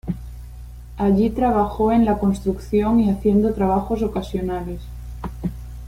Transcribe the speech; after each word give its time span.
Allí 0.97 1.29
trabajó 1.29 1.91
en 1.91 2.05
la 2.05 2.17
construcción 2.17 3.01
y 3.01 3.11
haciendo 3.11 3.53
trabajos 3.53 4.01
ocasionales. 4.01 4.81